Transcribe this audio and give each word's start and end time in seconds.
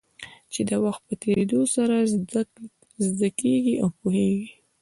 چې 0.53 0.61
د 0.69 0.71
وخت 0.85 1.01
په 1.07 1.13
تېرېدو 1.21 1.61
سره 1.75 1.95
زده 3.07 3.29
کېږي 3.39 3.73
او 3.83 3.89
پوهېږې. 3.99 4.49